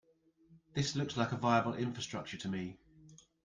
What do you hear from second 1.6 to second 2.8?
infrastructure to me.